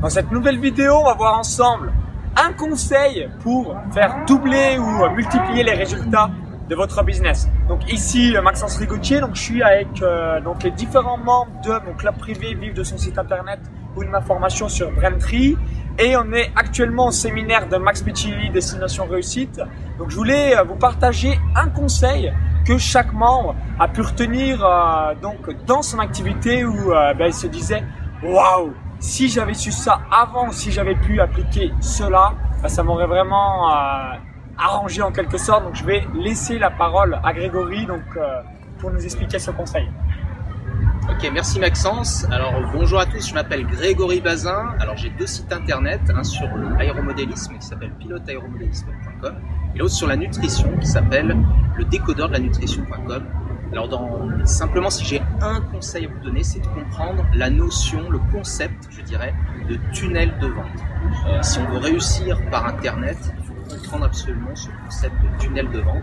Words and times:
Dans 0.00 0.08
cette 0.08 0.32
nouvelle 0.32 0.58
vidéo, 0.58 0.94
on 0.94 1.04
va 1.04 1.12
voir 1.12 1.38
ensemble 1.38 1.92
un 2.34 2.54
conseil 2.54 3.28
pour 3.40 3.76
faire 3.92 4.24
doubler 4.26 4.78
ou 4.78 5.14
multiplier 5.14 5.62
les 5.62 5.74
résultats 5.74 6.30
de 6.70 6.74
votre 6.74 7.04
business. 7.04 7.50
Donc 7.68 7.92
ici 7.92 8.34
Maxence 8.42 8.78
Rigotier, 8.78 9.20
donc 9.20 9.34
je 9.34 9.42
suis 9.42 9.62
avec 9.62 9.88
euh, 10.00 10.40
donc 10.40 10.62
les 10.62 10.70
différents 10.70 11.18
membres 11.18 11.52
de 11.62 11.72
mon 11.84 11.92
club 11.98 12.16
privé 12.16 12.54
Vive 12.54 12.72
de 12.72 12.82
son 12.82 12.96
site 12.96 13.18
internet 13.18 13.60
ou 13.94 14.02
de 14.02 14.08
ma 14.08 14.22
formation 14.22 14.70
sur 14.70 14.90
Braintree 14.90 15.58
et 15.98 16.16
on 16.16 16.32
est 16.32 16.50
actuellement 16.56 17.08
au 17.08 17.12
séminaire 17.12 17.68
de 17.68 17.76
Max 17.76 18.00
Piccini 18.00 18.48
Destination 18.48 19.04
Réussite. 19.04 19.60
Donc 19.98 20.08
je 20.08 20.16
voulais 20.16 20.56
euh, 20.56 20.62
vous 20.62 20.76
partager 20.76 21.38
un 21.54 21.68
conseil 21.68 22.32
que 22.66 22.78
chaque 22.78 23.12
membre 23.12 23.54
a 23.78 23.86
pu 23.86 24.00
retenir 24.00 24.64
euh, 24.64 25.14
donc 25.20 25.50
dans 25.66 25.82
son 25.82 25.98
activité 25.98 26.64
où 26.64 26.88
ben, 26.88 27.26
il 27.26 27.34
se 27.34 27.48
disait 27.48 27.84
waouh 28.22 28.72
si 29.00 29.28
j'avais 29.28 29.54
su 29.54 29.72
ça 29.72 30.02
avant, 30.10 30.52
si 30.52 30.70
j'avais 30.70 30.94
pu 30.94 31.20
appliquer 31.20 31.72
cela, 31.80 32.34
ben, 32.62 32.68
ça 32.68 32.82
m'aurait 32.82 33.06
vraiment 33.06 33.68
arrangé 34.60 35.02
en 35.02 35.10
quelque 35.10 35.38
sorte. 35.38 35.64
Donc 35.64 35.74
je 35.74 35.84
vais 35.84 36.06
laisser 36.14 36.58
la 36.58 36.70
parole 36.70 37.18
à 37.24 37.32
Grégory 37.32 37.86
donc, 37.86 38.02
euh, 38.16 38.42
pour 38.78 38.90
nous 38.90 39.02
expliquer 39.02 39.38
ce 39.38 39.50
conseil. 39.50 39.88
Ok, 41.08 41.28
merci 41.32 41.58
Maxence. 41.58 42.26
Alors 42.30 42.52
bonjour 42.72 43.00
à 43.00 43.06
tous, 43.06 43.26
je 43.26 43.34
m'appelle 43.34 43.66
Grégory 43.66 44.20
Bazin. 44.20 44.74
Alors 44.78 44.96
j'ai 44.96 45.10
deux 45.10 45.26
sites 45.26 45.52
internet, 45.52 46.00
un 46.14 46.22
sur 46.22 46.46
l'aéromodélisme 46.78 47.56
qui 47.58 47.66
s'appelle 47.66 47.92
piloteaéromodélisme.com 47.98 49.34
et 49.74 49.78
l'autre 49.78 49.94
sur 49.94 50.06
la 50.06 50.16
nutrition 50.16 50.70
qui 50.78 50.86
s'appelle 50.86 51.36
le 51.76 51.84
décodeur 51.84 52.28
de 52.28 52.34
la 52.34 52.38
nutrition.com. 52.38 53.24
Alors 53.72 53.88
dans, 53.88 54.46
simplement 54.46 54.90
si 54.90 55.04
j'ai 55.04 55.22
un 55.40 55.60
conseil 55.60 56.06
à 56.06 56.08
vous 56.08 56.18
donner, 56.18 56.42
c'est 56.42 56.60
de 56.60 56.66
comprendre 56.66 57.24
la 57.34 57.50
notion, 57.50 58.10
le 58.10 58.18
concept, 58.32 58.88
je 58.90 59.00
dirais, 59.02 59.32
de 59.68 59.78
tunnel 59.92 60.36
de 60.40 60.48
vente. 60.48 60.66
Euh, 61.26 61.40
si 61.42 61.58
on 61.60 61.68
veut 61.70 61.78
réussir 61.78 62.38
par 62.50 62.66
internet, 62.66 63.16
comprendre 63.68 64.06
absolument 64.06 64.54
ce 64.56 64.68
concept 64.84 65.14
de 65.22 65.38
tunnel 65.38 65.70
de 65.70 65.78
vente, 65.78 66.02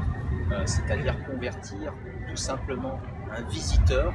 euh, 0.51 0.61
c'est-à-dire 0.65 1.15
convertir 1.25 1.93
tout 2.29 2.37
simplement 2.37 3.01
un 3.37 3.41
visiteur 3.49 4.13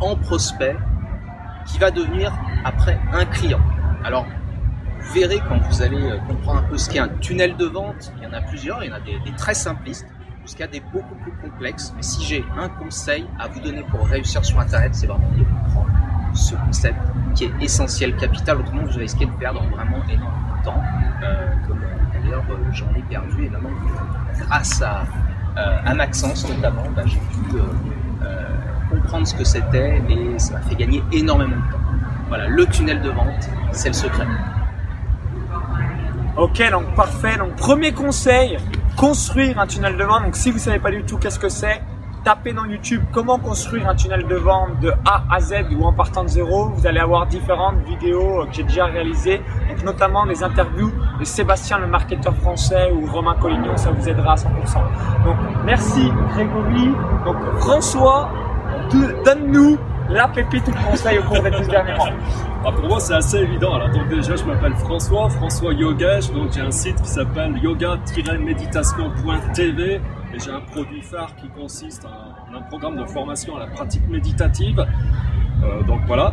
en 0.00 0.14
prospect 0.14 0.76
qui 1.66 1.78
va 1.78 1.90
devenir 1.90 2.32
après 2.64 3.00
un 3.12 3.24
client. 3.24 3.60
Alors, 4.04 4.26
vous 5.00 5.12
verrez 5.14 5.40
quand 5.48 5.58
vous 5.58 5.82
allez 5.82 6.02
euh, 6.02 6.18
comprendre 6.28 6.60
un 6.60 6.68
peu 6.68 6.78
ce 6.78 6.88
qu'est 6.88 6.98
un 6.98 7.08
tunnel 7.08 7.56
de 7.56 7.64
vente, 7.64 8.12
il 8.18 8.24
y 8.24 8.26
en 8.26 8.32
a 8.32 8.40
plusieurs, 8.40 8.84
il 8.84 8.90
y 8.90 8.92
en 8.92 8.96
a 8.96 9.00
des, 9.00 9.18
très 9.36 9.54
simplistes 9.54 10.06
jusqu'à 10.44 10.66
des 10.66 10.80
beaucoup 10.80 11.14
plus 11.16 11.32
complexes. 11.32 11.92
Mais 11.96 12.02
si 12.02 12.24
j'ai 12.24 12.44
un 12.56 12.68
conseil 12.68 13.26
à 13.38 13.48
vous 13.48 13.60
donner 13.60 13.82
pour 13.90 14.06
réussir 14.06 14.44
sur 14.44 14.60
Internet, 14.60 14.94
c'est 14.94 15.06
vraiment 15.06 15.30
de 15.36 15.42
comprendre 15.44 15.90
ce 16.34 16.54
concept 16.54 16.96
qui 17.34 17.44
est 17.44 17.52
essentiel, 17.60 18.16
capital. 18.16 18.58
Autrement, 18.58 18.82
vous 18.84 18.98
risquez 18.98 19.26
de 19.26 19.30
perdre 19.32 19.62
vraiment 19.62 20.02
énormément 20.08 20.56
de 20.58 20.64
temps, 20.64 20.82
euh, 21.22 21.52
d'ailleurs 22.24 22.44
euh, 22.50 22.56
j'en 22.72 22.88
ai 22.96 23.02
perdu 23.02 23.44
énormément 23.44 23.76
grâce 24.38 24.82
à, 24.82 25.04
euh, 25.58 25.94
Maxence 25.94 26.48
notamment, 26.48 26.84
bah, 26.96 27.02
j'ai 27.06 27.18
pu 27.18 27.56
euh, 27.56 27.62
comprendre 28.90 29.26
ce 29.26 29.34
que 29.34 29.44
c'était 29.44 30.02
et 30.08 30.38
ça 30.38 30.54
m'a 30.54 30.60
fait 30.60 30.74
gagner 30.74 31.02
énormément 31.12 31.56
de 31.56 31.72
temps. 31.72 31.78
Voilà, 32.28 32.48
le 32.48 32.66
tunnel 32.66 33.00
de 33.02 33.10
vente, 33.10 33.48
c'est 33.72 33.88
le 33.88 33.94
secret. 33.94 34.26
Ok, 36.36 36.62
donc 36.70 36.92
parfait. 36.94 37.36
Donc 37.36 37.54
premier 37.54 37.92
conseil, 37.92 38.56
construire 38.96 39.58
un 39.58 39.66
tunnel 39.66 39.96
de 39.96 40.04
vente. 40.04 40.24
Donc 40.24 40.36
si 40.36 40.50
vous 40.50 40.58
savez 40.58 40.78
pas 40.78 40.90
du 40.90 41.04
tout 41.04 41.18
qu'est-ce 41.18 41.38
que 41.38 41.48
c'est, 41.48 41.82
tapez 42.24 42.52
dans 42.52 42.64
YouTube 42.64 43.02
comment 43.12 43.38
construire 43.38 43.88
un 43.88 43.94
tunnel 43.94 44.26
de 44.26 44.34
vente 44.34 44.80
de 44.80 44.92
A 45.04 45.24
à 45.30 45.40
Z 45.40 45.66
ou 45.78 45.84
en 45.84 45.92
partant 45.92 46.24
de 46.24 46.28
zéro. 46.28 46.70
Vous 46.70 46.86
allez 46.86 47.00
avoir 47.00 47.26
différentes 47.26 47.84
vidéos 47.86 48.42
euh, 48.42 48.46
que 48.46 48.54
j'ai 48.54 48.62
déjà 48.62 48.86
réalisées, 48.86 49.42
donc 49.68 49.84
notamment 49.84 50.26
des 50.26 50.42
interviews 50.42 50.92
de 51.18 51.24
Sébastien 51.24 51.78
le 51.78 51.86
marketeur 51.86 52.34
français 52.36 52.90
ou 52.92 53.06
Romain 53.06 53.36
Collignon, 53.40 53.76
ça 53.76 53.90
vous 53.90 54.08
aidera 54.08 54.32
à 54.32 54.36
100%. 54.36 54.46
Donc 55.24 55.36
merci 55.64 56.10
Grégory. 56.30 56.90
Donc 57.24 57.36
François, 57.58 58.30
donne-nous 59.24 59.78
la 60.14 60.28
pépite 60.28 60.66
le 60.66 60.72
conseil 60.90 61.18
au 61.18 61.22
cours 61.24 61.42
des 61.42 61.50
12 61.50 61.68
derniers. 61.68 61.92
Ah, 62.66 62.72
pour 62.72 62.88
moi, 62.88 62.98
c'est 63.00 63.12
assez 63.14 63.36
évident. 63.38 63.78
Donc 63.88 64.08
déjà, 64.08 64.36
je 64.36 64.44
m'appelle 64.44 64.74
François, 64.76 65.28
François 65.28 65.74
Yogesh. 65.74 66.30
Donc, 66.32 66.52
j'ai 66.52 66.62
un 66.62 66.70
site 66.70 67.02
qui 67.02 67.08
s'appelle 67.08 67.58
yoga-méditation.tv 67.58 70.00
et 70.34 70.38
j'ai 70.38 70.50
un 70.50 70.60
produit 70.60 71.02
phare 71.02 71.36
qui 71.36 71.48
consiste 71.48 72.06
en 72.06 72.54
un 72.56 72.62
programme 72.62 72.96
de 72.96 73.04
formation 73.04 73.56
à 73.56 73.58
la 73.60 73.66
pratique 73.66 74.08
méditative. 74.08 74.82
Euh, 75.62 75.82
donc 75.82 76.00
voilà. 76.06 76.32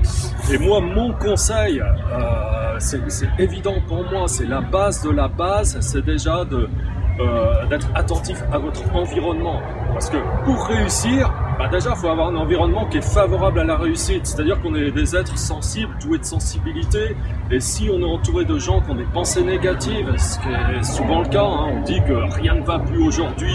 Et 0.51 0.57
moi, 0.57 0.81
mon 0.81 1.13
conseil, 1.13 1.81
euh, 1.81 2.79
c'est 2.79 2.99
évident 3.39 3.75
pour 3.87 4.03
moi, 4.09 4.27
c'est 4.27 4.45
la 4.45 4.61
base 4.61 5.03
de 5.03 5.11
la 5.11 5.27
base, 5.27 5.79
c'est 5.79 6.03
déjà 6.03 6.39
euh, 6.39 7.65
d'être 7.69 7.89
attentif 7.95 8.41
à 8.51 8.57
votre 8.57 8.83
environnement. 8.95 9.61
Parce 9.93 10.09
que 10.09 10.17
pour 10.45 10.65
réussir, 10.67 11.31
bah 11.61 11.67
déjà, 11.67 11.91
il 11.91 11.95
faut 11.95 12.07
avoir 12.07 12.29
un 12.29 12.35
environnement 12.37 12.87
qui 12.87 12.97
est 12.97 13.03
favorable 13.03 13.59
à 13.59 13.63
la 13.63 13.77
réussite. 13.77 14.25
C'est-à-dire 14.25 14.59
qu'on 14.61 14.73
est 14.73 14.89
des 14.89 15.15
êtres 15.15 15.37
sensibles, 15.37 15.95
doués 16.01 16.17
de 16.17 16.25
sensibilité. 16.25 17.15
Et 17.51 17.59
si 17.59 17.87
on 17.93 17.99
est 17.99 18.11
entouré 18.11 18.45
de 18.45 18.57
gens 18.57 18.81
qui 18.81 18.89
ont 18.89 18.95
des 18.95 19.03
pensées 19.03 19.43
négatives, 19.43 20.11
ce 20.17 20.39
qui 20.39 20.47
est 20.47 20.83
souvent 20.83 21.21
le 21.21 21.27
cas, 21.27 21.43
hein, 21.43 21.67
on 21.75 21.81
dit 21.83 22.01
que 22.07 22.13
rien 22.13 22.55
ne 22.55 22.63
va 22.63 22.79
plus 22.79 23.03
aujourd'hui, 23.03 23.53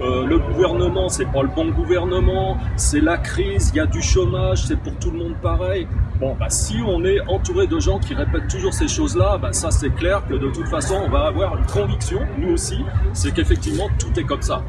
euh, 0.00 0.24
le 0.24 0.38
gouvernement, 0.38 1.08
c'est 1.08 1.24
pas 1.24 1.42
le 1.42 1.48
bon 1.48 1.70
gouvernement, 1.70 2.58
c'est 2.76 3.00
la 3.00 3.16
crise, 3.16 3.72
il 3.74 3.78
y 3.78 3.80
a 3.80 3.86
du 3.86 4.02
chômage, 4.02 4.66
c'est 4.66 4.78
pour 4.78 4.94
tout 5.00 5.10
le 5.10 5.18
monde 5.18 5.34
pareil. 5.42 5.88
Bon, 6.20 6.36
bah, 6.38 6.50
si 6.50 6.76
on 6.86 7.04
est 7.04 7.20
entouré 7.26 7.66
de 7.66 7.80
gens 7.80 7.98
qui 7.98 8.14
répètent 8.14 8.48
toujours 8.48 8.72
ces 8.72 8.86
choses-là, 8.86 9.36
bah, 9.38 9.52
ça 9.52 9.72
c'est 9.72 9.90
clair 9.90 10.22
que 10.28 10.34
de 10.34 10.48
toute 10.48 10.68
façon, 10.68 10.94
on 11.06 11.10
va 11.10 11.26
avoir 11.26 11.56
une 11.56 11.66
conviction, 11.66 12.20
nous 12.38 12.52
aussi, 12.52 12.84
c'est 13.14 13.34
qu'effectivement, 13.34 13.88
tout 13.98 14.16
est 14.20 14.24
comme 14.24 14.42
ça. 14.42 14.62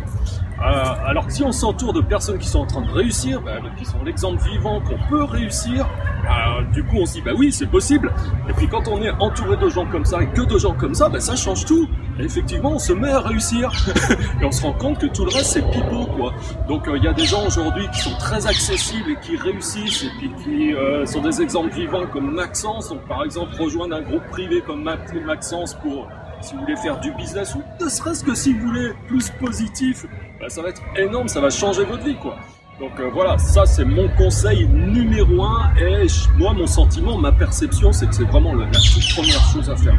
Euh, 0.62 0.94
alors 1.06 1.26
si 1.30 1.42
on 1.44 1.54
s'entoure 1.54 1.94
de 1.94 2.02
personnes 2.02 2.38
qui 2.38 2.48
sont 2.48 2.60
en 2.60 2.66
train 2.66 2.79
de 2.82 2.92
réussir, 2.92 3.42
bah, 3.42 3.58
qui 3.78 3.86
sont 3.86 4.04
l'exemple 4.04 4.42
vivant 4.44 4.82
qu'on 4.82 4.98
peut 5.10 5.24
réussir, 5.24 5.88
bah, 6.24 6.64
du 6.72 6.84
coup 6.84 6.98
on 7.02 7.06
se 7.06 7.14
dit 7.14 7.22
bah 7.22 7.32
oui 7.38 7.52
c'est 7.52 7.68
possible. 7.68 8.12
Et 8.50 8.54
puis 8.54 8.68
quand 8.68 8.88
on 8.88 9.02
est 9.02 9.12
entouré 9.20 9.58
de 9.58 9.70
gens 9.70 9.86
comme 9.86 10.06
ça 10.06 10.22
et 10.22 10.28
que 10.28 10.42
de 10.42 10.58
gens 10.58 10.74
comme 10.74 10.94
ça, 10.94 11.10
bah, 11.10 11.20
ça 11.20 11.36
change 11.36 11.66
tout. 11.66 11.88
Et 12.20 12.24
effectivement 12.24 12.74
on 12.74 12.80
se 12.80 12.94
met 12.94 13.10
à 13.10 13.20
réussir 13.20 13.72
et 14.42 14.46
on 14.46 14.52
se 14.52 14.62
rend 14.64 14.74
compte 14.74 15.00
que 15.00 15.08
tout 15.08 15.26
le 15.26 15.32
reste 15.32 15.52
c'est 15.52 15.72
pipeau 15.72 16.06
quoi. 16.18 16.34
Donc 16.68 16.88
euh, 16.88 16.98
il 16.98 17.04
y 17.04 17.08
a 17.08 17.14
des 17.14 17.26
gens 17.26 17.46
aujourd'hui 17.46 17.88
qui 17.94 18.00
sont 18.00 18.18
très 18.18 18.46
accessibles 18.48 19.12
et 19.12 19.20
qui 19.22 19.38
réussissent 19.38 20.04
et 20.04 20.12
puis 20.18 20.32
qui 20.44 20.74
euh, 20.74 21.06
sont 21.06 21.22
des 21.22 21.42
exemples 21.42 21.74
vivants 21.74 22.08
comme 22.12 22.32
Maxence. 22.32 22.90
Donc 22.90 23.08
par 23.08 23.24
exemple 23.24 23.56
rejoindre 23.60 23.96
un 23.96 24.02
groupe 24.02 24.26
privé 24.30 24.62
comme 24.62 24.84
Maxence 24.84 25.74
pour 25.76 26.08
si 26.42 26.54
vous 26.54 26.62
voulez 26.62 26.76
faire 26.78 27.00
du 27.00 27.12
business 27.14 27.56
ou 27.56 27.62
ne 27.84 27.90
serait-ce 27.90 28.24
que 28.24 28.34
si 28.34 28.54
vous 28.54 28.68
voulez 28.68 28.92
plus 29.08 29.30
positif, 29.32 30.06
bah, 30.40 30.50
ça 30.50 30.62
va 30.62 30.70
être 30.70 30.82
énorme, 30.96 31.28
ça 31.28 31.42
va 31.42 31.50
changer 31.50 31.84
votre 31.84 32.04
vie 32.04 32.16
quoi. 32.16 32.38
Donc 32.80 32.98
euh, 33.02 33.10
voilà, 33.14 33.38
ça 33.38 33.66
c'est 33.66 33.84
mon 33.84 34.08
conseil 34.16 34.66
numéro 34.70 35.44
un 35.44 35.74
et 35.76 36.08
moi 36.38 36.54
mon 36.54 36.66
sentiment, 36.66 37.18
ma 37.18 37.34
perception 37.34 37.92
c'est 37.92 38.08
que 38.08 38.16
c'est 38.16 38.24
vraiment 38.24 38.56
la, 38.56 38.68
toute 38.68 39.14
première 39.16 39.42
chose 39.52 39.70
à 39.70 39.76
faire. 39.76 39.96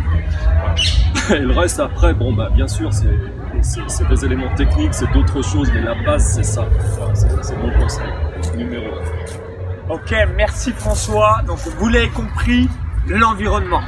Et 1.37 1.41
le 1.41 1.53
reste 1.53 1.79
après, 1.79 2.15
bon 2.15 2.33
bah 2.33 2.49
bien 2.55 2.67
sûr 2.67 2.91
c'est 2.95 4.09
des 4.09 4.25
éléments 4.25 4.55
techniques, 4.55 4.95
c'est 4.95 5.13
d'autres 5.13 5.43
choses, 5.43 5.71
mais 5.75 5.83
la 5.83 5.95
base 6.07 6.27
c'est 6.37 6.43
ça. 6.43 6.67
c'est 7.13 7.57
mon 7.59 7.71
conseil 7.79 8.09
numéro 8.57 8.87
un. 8.87 9.93
Ok, 9.93 10.15
merci 10.35 10.73
François. 10.73 11.43
Donc 11.47 11.59
vous 11.59 11.89
l'avez 11.89 12.09
compris, 12.09 12.67
l'environnement. 13.07 13.83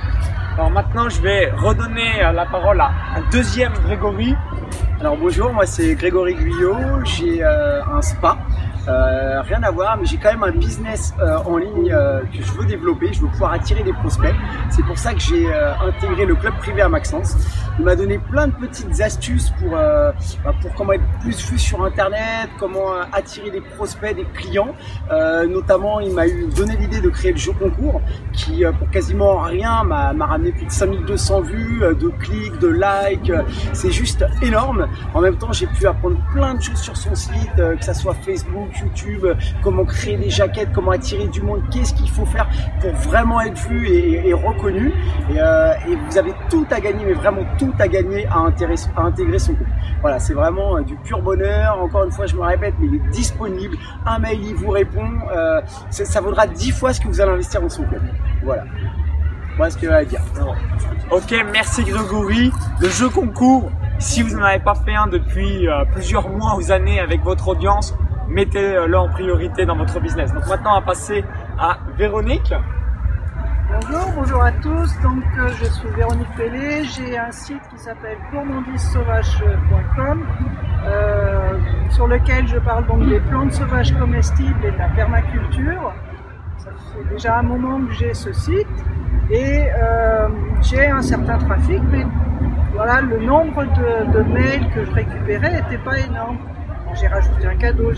Alors 0.59 0.71
maintenant, 0.71 1.09
je 1.09 1.23
vais 1.23 1.51
redonner 1.51 2.23
euh, 2.23 2.33
la 2.33 2.45
parole 2.45 2.79
à 2.83 2.93
un 3.17 3.23
deuxième 3.31 3.73
Grégory. 3.87 4.35
Alors 5.01 5.17
bonjour, 5.17 5.51
moi 5.51 5.65
c'est 5.65 5.95
Grégory 5.95 6.35
Guyot, 6.35 6.77
j'ai 7.05 7.43
euh, 7.43 7.83
un 7.87 8.03
spa 8.03 8.37
euh, 8.89 9.43
rien 9.43 9.63
à 9.63 9.71
voir, 9.71 9.97
mais 9.97 10.07
j'ai 10.07 10.17
quand 10.17 10.31
même 10.31 10.43
un 10.43 10.51
business 10.51 11.15
euh, 11.21 11.37
en 11.45 11.57
ligne 11.57 11.93
euh, 11.93 12.21
que 12.23 12.43
je 12.43 12.53
veux 12.53 12.67
développer. 12.67 13.13
Je 13.13 13.21
veux 13.21 13.29
pouvoir 13.29 13.53
attirer 13.53 13.85
des 13.85 13.93
prospects. 13.93 14.35
C'est 14.71 14.85
pour 14.85 14.99
ça 14.99 15.15
que 15.15 15.21
j'ai 15.21 15.53
intégré 15.53 16.27
le 16.27 16.35
club 16.35 16.55
privé 16.59 16.83
à 16.83 16.89
Maxence. 16.89 17.37
Il 17.79 17.85
m'a 17.85 17.95
donné 17.95 18.19
plein 18.19 18.49
de 18.49 18.53
petites 18.53 19.01
astuces 19.01 19.51
pour 19.61 19.71
bah, 19.73 20.15
pour 20.61 20.75
comment 20.75 20.93
être 20.93 21.05
plus 21.21 21.51
vu 21.51 21.59
sur 21.59 21.85
Internet, 21.85 22.51
comment 22.59 22.93
attirer 23.13 23.51
des 23.51 23.61
prospects, 23.61 24.15
des 24.15 24.25
clients. 24.25 24.75
notamment, 25.49 26.01
il 26.01 26.13
m'a 26.13 26.25
donné 26.57 26.77
l'idée 26.77 27.01
de 27.01 27.09
créer 27.09 27.33
le 27.33 27.39
jeu 27.39 27.53
concours, 27.53 28.01
qui 28.33 28.65
pour 28.79 28.91
quasiment 28.91 29.41
rien 29.41 29.85
m'a 29.85 30.27
ramené 30.27 30.53
plus 30.53 30.67
de 30.67 30.71
5200 30.71 31.41
vues, 31.43 31.81
de 31.81 32.09
clics, 32.09 32.59
de 32.59 32.69
likes. 32.69 33.33
C'est 33.73 33.93
juste 33.93 34.25
énorme. 34.43 34.89
En 35.15 35.21
même 35.21 35.37
temps, 35.37 35.53
j'ai 35.53 35.67
pu 35.67 35.87
apprendre 35.87 36.17
plein 36.33 36.55
de 36.55 36.63
choses 36.63 36.81
sur 36.81 36.97
son 36.97 37.15
site, 37.15 37.57
que 37.57 37.85
ça 37.85 37.95
soit 37.95 38.15
Facebook 38.15 38.72
YouTube, 38.81 39.27
comment 39.63 39.85
créer 39.85 40.17
des 40.17 40.31
jaquettes, 40.31 40.71
comment 40.73 40.93
attirer 40.93 41.29
du 41.29 41.43
monde, 41.43 41.63
qu'est-ce 41.71 41.95
qu'il 41.95 42.11
faut 42.11 42.27
faire 42.27 42.49
pour 42.81 42.93
vraiment 42.93 43.41
être 43.41 43.59
vu 43.69 43.89
et, 43.89 44.33
reconnu. 44.33 44.93
Euh, 45.31 45.73
et, 45.89 45.97
vous 45.97 46.19
avez 46.19 46.33
tout 46.51 46.67
à 46.71 46.81
gagner, 46.81 47.05
mais 47.05 47.13
vraiment 47.13 47.43
tout 47.59 47.73
à 47.79 47.89
gagner 47.89 48.27
à, 48.27 48.39
intégrer 48.39 49.39
son 49.39 49.53
groupe. 49.53 49.67
Voilà, 50.01 50.19
c'est 50.19 50.35
vraiment 50.35 50.77
euh, 50.77 50.83
du 50.83 50.97
pur 50.97 51.21
bonheur. 51.21 51.81
Encore 51.81 52.05
une 52.05 52.13
fois, 52.13 52.27
je 52.27 52.35
me 52.35 52.43
répète, 52.43 52.75
mais 52.79 52.87
il 52.87 52.95
est 52.97 53.11
disponible. 53.11 53.77
Un 54.07 54.19
mail, 54.19 54.41
il 54.43 54.55
vous 54.55 54.71
répond. 54.71 55.09
Euh, 55.35 55.61
ça 55.91 56.21
vaudra 56.21 56.47
dix 56.47 56.71
fois 56.71 56.93
ce 56.93 57.01
que 57.01 57.09
vous 57.09 57.21
allez 57.21 57.33
investir 57.33 57.61
dans 57.61 57.69
son 57.69 57.85
club. 57.85 58.03
Voilà. 58.43 58.65
Voilà 59.57 59.71
ce 59.71 59.77
que 59.77 59.87
j'allais 59.87 60.07
dire. 60.07 60.23
Ok, 61.11 61.35
merci 61.53 61.85
Grégory. 61.85 62.51
Le 62.81 62.89
jeu 62.89 63.11
concours, 63.11 63.71
si 63.99 64.23
vous 64.23 64.35
n'en 64.37 64.45
avez 64.45 64.61
pas 64.61 64.75
fait 64.75 64.95
un 64.95 65.07
depuis 65.07 65.69
plusieurs 65.93 66.29
mois 66.31 66.57
ou 66.57 66.73
années 66.73 66.99
avec 67.01 67.23
votre 67.23 67.49
audience, 67.49 67.95
mettez-le 68.33 68.99
en 68.99 69.09
priorité 69.09 69.67
dans 69.67 69.77
votre 69.77 70.01
business. 70.01 70.33
Donc 70.33 70.47
maintenant, 70.49 70.73
on 70.73 70.81
va 70.81 70.87
passer 70.87 71.25
à 71.59 71.79
Véronique. 71.97 72.53
Bonjour, 73.71 74.13
bonjour 74.17 74.43
à 74.43 74.53
tous. 74.53 75.01
Donc, 75.03 75.25
euh, 75.39 75.49
je 75.61 75.65
suis 75.65 75.89
Véronique 75.97 76.29
Pellet. 76.37 76.85
J'ai 76.85 77.17
un 77.19 77.33
site 77.33 77.63
qui 77.71 77.79
s'appelle 77.79 78.19
gourmandissauvage.com 78.31 80.27
euh, 80.85 81.59
sur 81.91 82.07
lequel 82.07 82.47
je 82.49 82.59
parle 82.59 82.87
donc 82.87 83.09
des 83.09 83.21
plantes 83.21 83.53
sauvages 83.53 83.97
comestibles 83.99 84.65
et 84.65 84.73
de 84.73 84.79
la 84.79 84.89
permaculture. 84.89 85.93
Ça 86.59 86.71
fait 86.95 87.15
déjà 87.15 87.39
un 87.39 87.43
moment 87.43 87.81
que 87.87 87.93
j'ai 87.93 88.15
ce 88.15 88.33
site 88.33 88.67
et 89.31 89.65
euh, 89.75 90.29
j'ai 90.61 90.87
un 90.87 91.03
certain 91.03 91.39
trafic, 91.39 91.81
mais 91.91 92.05
voilà, 92.75 93.01
le 93.01 93.21
nombre 93.21 93.65
de 93.65 94.23
mails 94.23 94.69
que 94.75 94.85
je 94.85 94.91
récupérais 94.91 95.63
n'était 95.63 95.83
pas 95.83 95.99
énorme. 95.99 96.39
J'ai 96.95 97.07
rajouté 97.07 97.47
un 97.47 97.57
cadeau. 97.57 97.93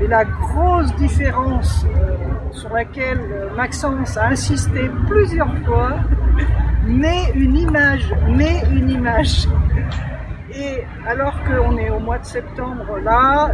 Et 0.00 0.06
la 0.06 0.24
grosse 0.24 0.94
différence 0.96 1.84
euh, 1.84 2.16
sur 2.52 2.72
laquelle 2.72 3.20
euh, 3.32 3.54
Maxence 3.56 4.16
a 4.16 4.26
insisté 4.26 4.90
plusieurs 5.08 5.54
fois, 5.64 5.92
mets 6.84 7.32
une 7.34 7.56
image, 7.56 8.14
mets 8.28 8.62
une 8.70 8.90
image. 8.90 9.46
Et 10.54 10.84
alors 11.06 11.34
qu'on 11.44 11.76
est 11.76 11.90
au 11.90 11.98
mois 11.98 12.18
de 12.18 12.24
septembre 12.24 12.98
là, 13.02 13.52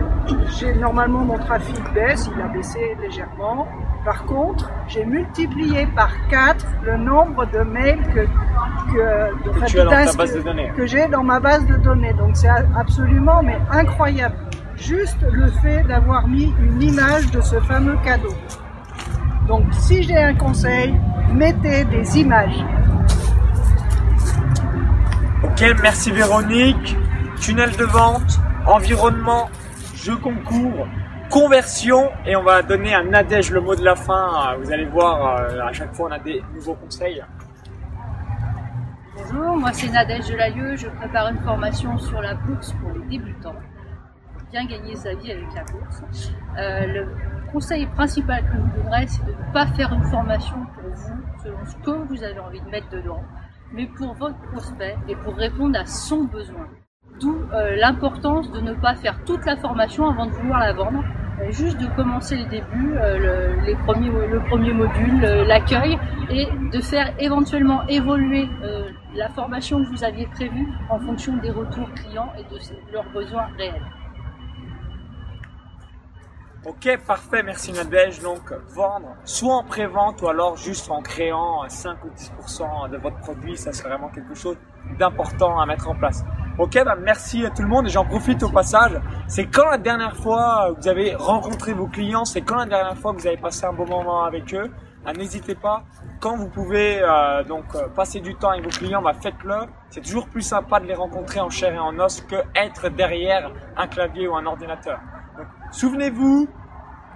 j'ai 0.58 0.72
normalement 0.74 1.24
mon 1.24 1.38
trafic 1.38 1.80
baisse, 1.92 2.30
il 2.34 2.40
a 2.40 2.46
baissé 2.48 2.96
légèrement. 3.00 3.66
Par 4.04 4.24
contre, 4.24 4.70
j'ai 4.88 5.04
multiplié 5.04 5.86
par 5.86 6.10
4 6.28 6.66
le 6.84 6.96
nombre 6.96 7.46
de 7.46 7.58
mails 7.60 8.02
que, 8.14 8.26
que, 8.92 10.86
j'ai 10.86 11.08
dans 11.08 11.22
ma 11.24 11.40
base 11.40 11.66
de 11.66 11.76
données. 11.76 12.12
Donc 12.12 12.36
c'est 12.36 12.48
absolument 12.48 13.42
mais 13.42 13.58
incroyable. 13.70 14.36
Juste 14.82 15.22
le 15.30 15.48
fait 15.62 15.84
d'avoir 15.84 16.26
mis 16.26 16.52
une 16.58 16.82
image 16.82 17.30
de 17.30 17.40
ce 17.40 17.60
fameux 17.60 17.96
cadeau. 18.04 18.34
Donc 19.46 19.72
si 19.72 20.02
j'ai 20.02 20.16
un 20.16 20.34
conseil, 20.34 20.98
mettez 21.32 21.84
des 21.84 22.18
images. 22.18 22.64
Ok, 25.44 25.64
merci 25.80 26.10
Véronique. 26.10 26.96
Tunnel 27.40 27.70
de 27.76 27.84
vente, 27.84 28.40
environnement, 28.66 29.50
jeu 29.94 30.16
concours, 30.16 30.88
conversion. 31.30 32.10
Et 32.26 32.34
on 32.34 32.42
va 32.42 32.62
donner 32.62 32.92
à 32.92 33.04
Nadège 33.04 33.52
le 33.52 33.60
mot 33.60 33.76
de 33.76 33.84
la 33.84 33.94
fin. 33.94 34.56
Vous 34.60 34.72
allez 34.72 34.86
voir, 34.86 35.36
euh, 35.36 35.60
à 35.60 35.72
chaque 35.72 35.94
fois, 35.94 36.08
on 36.08 36.12
a 36.12 36.18
des 36.18 36.42
nouveaux 36.54 36.74
conseils. 36.74 37.22
Bonjour, 39.14 39.56
moi 39.56 39.72
c'est 39.72 39.88
Nadège 39.88 40.26
Delalieu, 40.28 40.74
je 40.76 40.88
prépare 40.88 41.28
une 41.28 41.40
formation 41.40 41.98
sur 41.98 42.20
la 42.20 42.34
bourse 42.34 42.72
pour 42.80 42.92
les 42.92 43.18
débutants, 43.18 43.54
bien 44.52 44.66
gagner 44.66 44.94
sa 44.94 45.14
vie 45.14 45.32
avec 45.32 45.48
la 45.54 45.64
bourse. 45.64 46.02
Euh, 46.58 46.86
le 46.86 47.06
conseil 47.50 47.86
principal 47.86 48.42
que 48.44 48.52
je 48.52 48.58
vous 48.58 48.82
donnerais, 48.82 49.06
c'est 49.06 49.24
de 49.24 49.30
ne 49.30 49.52
pas 49.52 49.66
faire 49.66 49.92
une 49.94 50.04
formation 50.04 50.56
pour 50.74 50.90
vous, 50.94 51.20
selon 51.42 51.64
ce 51.64 51.76
que 51.76 51.90
vous 51.90 52.22
avez 52.22 52.38
envie 52.38 52.60
de 52.60 52.68
mettre 52.68 52.90
dedans, 52.90 53.22
mais 53.72 53.86
pour 53.86 54.14
votre 54.14 54.38
prospect 54.52 54.96
et 55.08 55.16
pour 55.16 55.34
répondre 55.34 55.78
à 55.78 55.86
son 55.86 56.24
besoin. 56.24 56.68
D'où 57.18 57.34
euh, 57.54 57.76
l'importance 57.76 58.50
de 58.52 58.60
ne 58.60 58.74
pas 58.74 58.94
faire 58.94 59.24
toute 59.24 59.44
la 59.46 59.56
formation 59.56 60.08
avant 60.08 60.26
de 60.26 60.32
vouloir 60.32 60.60
la 60.60 60.74
vendre, 60.74 61.02
euh, 61.40 61.50
juste 61.50 61.78
de 61.78 61.86
commencer 61.96 62.36
le 62.36 62.44
début, 62.44 62.94
euh, 62.96 63.54
le, 63.56 63.64
les 63.64 63.74
premiers, 63.74 64.10
le 64.10 64.40
premier 64.50 64.72
module, 64.74 65.20
l'accueil, 65.46 65.98
et 66.30 66.46
de 66.72 66.80
faire 66.80 67.14
éventuellement 67.18 67.86
évoluer 67.88 68.48
la 69.14 69.28
formation 69.28 69.82
que 69.82 69.88
vous 69.90 70.04
aviez 70.04 70.26
prévue 70.26 70.66
en 70.88 70.98
fonction 70.98 71.36
des 71.36 71.50
retours 71.50 71.90
clients 71.94 72.32
et 72.38 72.42
de 72.42 72.58
leurs 72.92 73.08
besoins 73.10 73.46
réels. 73.58 73.82
Ok, 76.64 76.88
parfait, 77.08 77.42
merci 77.42 77.72
Nadège. 77.72 78.20
Donc, 78.20 78.52
vendre 78.68 79.16
soit 79.24 79.54
en 79.56 79.64
pré-vente 79.64 80.22
ou 80.22 80.28
alors 80.28 80.56
juste 80.56 80.88
en 80.92 81.02
créant 81.02 81.68
5 81.68 82.04
ou 82.04 82.08
10% 82.08 82.88
de 82.88 82.98
votre 82.98 83.16
produit, 83.16 83.56
ça 83.56 83.72
c'est 83.72 83.82
vraiment 83.82 84.08
quelque 84.10 84.34
chose 84.34 84.56
d'important 84.96 85.58
à 85.58 85.66
mettre 85.66 85.88
en 85.88 85.96
place. 85.96 86.24
Ok, 86.58 86.78
bah 86.84 86.94
merci 87.00 87.44
à 87.44 87.50
tout 87.50 87.62
le 87.62 87.68
monde 87.68 87.86
et 87.86 87.90
j'en 87.90 88.04
profite 88.04 88.44
au 88.44 88.48
passage. 88.48 88.92
C'est 89.26 89.46
quand 89.46 89.70
la 89.70 89.78
dernière 89.78 90.14
fois 90.14 90.72
vous 90.78 90.86
avez 90.86 91.16
rencontré 91.16 91.72
vos 91.72 91.88
clients, 91.88 92.24
c'est 92.24 92.42
quand 92.42 92.58
la 92.58 92.66
dernière 92.66 92.96
fois 92.96 93.12
que 93.12 93.20
vous 93.20 93.26
avez 93.26 93.38
passé 93.38 93.64
un 93.64 93.72
bon 93.72 93.86
moment 93.88 94.22
avec 94.22 94.54
eux? 94.54 94.70
Ah, 95.04 95.12
N'hésitez 95.12 95.56
pas, 95.56 95.82
quand 96.20 96.36
vous 96.36 96.48
pouvez 96.48 97.00
euh, 97.02 97.42
donc 97.42 97.64
euh, 97.74 97.88
passer 97.88 98.20
du 98.20 98.36
temps 98.36 98.50
avec 98.50 98.62
vos 98.62 98.70
clients, 98.70 99.02
bah, 99.02 99.14
faites-le. 99.20 99.66
C'est 99.90 100.00
toujours 100.00 100.28
plus 100.28 100.42
sympa 100.42 100.78
de 100.78 100.86
les 100.86 100.94
rencontrer 100.94 101.40
en 101.40 101.50
chair 101.50 101.74
et 101.74 101.78
en 101.80 101.98
os 101.98 102.20
que 102.20 102.36
être 102.54 102.88
derrière 102.88 103.50
un 103.76 103.88
clavier 103.88 104.28
ou 104.28 104.36
un 104.36 104.46
ordinateur. 104.46 105.00
Souvenez-vous, 105.72 106.48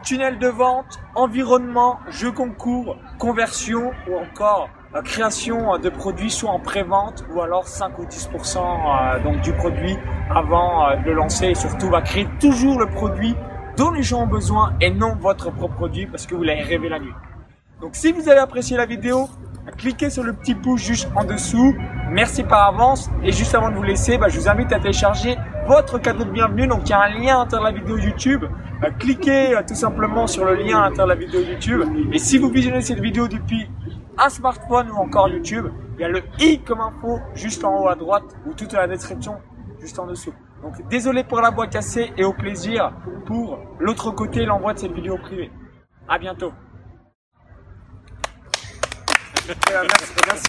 tunnel 0.02 0.38
de 0.38 0.48
vente, 0.48 0.98
environnement, 1.14 1.98
jeu 2.08 2.32
concours, 2.32 2.96
conversion 3.18 3.92
ou 4.08 4.16
encore 4.16 4.70
euh, 4.94 5.02
création 5.02 5.74
euh, 5.74 5.78
de 5.78 5.90
produits 5.90 6.30
soit 6.30 6.50
en 6.50 6.58
pré-vente 6.58 7.22
ou 7.34 7.42
alors 7.42 7.68
5 7.68 7.98
ou 7.98 8.04
10% 8.04 8.56
euh, 8.56 9.22
donc 9.22 9.42
du 9.42 9.52
produit 9.52 9.98
avant 10.30 10.96
de 10.96 11.04
le 11.04 11.12
lancer 11.12 11.48
et 11.48 11.54
surtout 11.54 11.90
va 11.90 12.00
créer 12.00 12.26
toujours 12.40 12.78
le 12.78 12.86
produit 12.86 13.36
dont 13.76 13.90
les 13.90 14.02
gens 14.02 14.22
ont 14.22 14.26
besoin 14.26 14.72
et 14.80 14.90
non 14.90 15.16
votre 15.20 15.50
propre 15.50 15.74
produit 15.74 16.06
parce 16.06 16.26
que 16.26 16.34
vous 16.34 16.42
l'avez 16.42 16.62
rêvé 16.62 16.88
la 16.88 16.98
nuit. 16.98 17.12
Donc 17.82 17.90
si 17.94 18.10
vous 18.10 18.26
avez 18.30 18.40
apprécié 18.40 18.78
la 18.78 18.86
vidéo, 18.86 19.28
cliquez 19.76 20.08
sur 20.08 20.22
le 20.22 20.32
petit 20.32 20.54
pouce 20.54 20.80
juste 20.80 21.08
en 21.14 21.24
dessous. 21.24 21.74
Merci 22.10 22.42
par 22.42 22.66
avance. 22.68 23.10
Et 23.22 23.32
juste 23.32 23.54
avant 23.54 23.70
de 23.70 23.74
vous 23.74 23.82
laisser, 23.82 24.16
bah, 24.16 24.28
je 24.28 24.40
vous 24.40 24.48
invite 24.48 24.72
à 24.72 24.78
télécharger 24.78 25.36
votre 25.66 25.98
cadeau 25.98 26.24
de 26.24 26.30
bienvenue. 26.30 26.66
Donc 26.66 26.82
il 26.84 26.90
y 26.90 26.92
a 26.92 27.00
un 27.00 27.08
lien 27.08 27.36
à 27.36 27.44
l'intérieur 27.44 27.70
de 27.70 27.74
la 27.74 27.80
vidéo 27.80 27.98
YouTube. 27.98 28.44
Euh, 28.82 28.90
cliquez 28.98 29.56
euh, 29.56 29.62
tout 29.66 29.74
simplement 29.74 30.26
sur 30.26 30.44
le 30.44 30.54
lien 30.54 30.80
à 30.80 30.88
l'intérieur 30.88 31.16
de 31.16 31.20
la 31.20 31.26
vidéo 31.26 31.40
YouTube. 31.40 31.82
Et 32.12 32.18
si 32.18 32.38
vous 32.38 32.48
visionnez 32.50 32.80
cette 32.80 33.00
vidéo 33.00 33.28
depuis 33.28 33.68
un 34.18 34.28
smartphone 34.28 34.90
ou 34.90 34.96
encore 34.96 35.28
YouTube, 35.28 35.66
il 35.98 36.02
y 36.02 36.04
a 36.04 36.08
le 36.08 36.22
i 36.38 36.60
comme 36.60 36.80
info 36.80 37.18
juste 37.34 37.64
en 37.64 37.82
haut 37.82 37.88
à 37.88 37.94
droite 37.94 38.24
ou 38.46 38.54
tout 38.54 38.68
à 38.72 38.78
la 38.78 38.86
description 38.86 39.36
juste 39.80 39.98
en 39.98 40.06
dessous. 40.06 40.32
Donc 40.62 40.74
désolé 40.88 41.24
pour 41.24 41.40
la 41.40 41.50
voix 41.50 41.66
cassée 41.66 42.12
et 42.16 42.24
au 42.24 42.32
plaisir 42.32 42.92
pour 43.26 43.58
l'autre 43.78 44.10
côté 44.10 44.44
l'envoi 44.46 44.72
de 44.74 44.78
cette 44.78 44.92
vidéo 44.92 45.18
privée. 45.18 45.50
À 46.08 46.18
bientôt. 46.18 46.52
Euh, 49.48 49.52
merci, 49.80 50.12
merci. 50.26 50.44